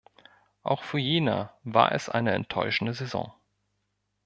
[0.63, 3.31] Auch für Jena war es eine enttäuschende Saison.